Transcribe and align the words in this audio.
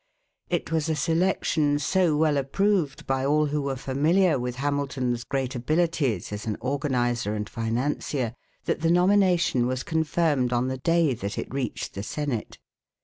It 0.49 0.71
was 0.71 0.89
a 0.89 0.95
selection 0.95 1.77
so 1.77 2.17
well 2.17 2.35
approved 2.37 3.05
by 3.05 3.23
all 3.23 3.45
who 3.45 3.61
were 3.61 3.75
familiar 3.75 4.39
with 4.39 4.55
Hamilton's 4.55 5.23
great 5.23 5.53
abilities 5.53 6.33
as 6.33 6.47
an 6.47 6.57
organizer 6.59 7.35
and 7.35 7.47
financier 7.47 8.33
that 8.65 8.79
the 8.81 8.89
nomination 8.89 9.67
was 9.67 9.83
confirmed 9.83 10.53
on 10.53 10.69
the 10.69 10.79
day 10.79 11.13
that 11.13 11.37
it 11.37 11.53
reached 11.53 11.93
the 11.93 12.01
Senate. 12.01 12.57